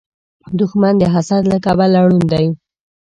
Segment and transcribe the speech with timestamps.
[0.59, 2.49] دښمن د حسد له کبله ړوند وي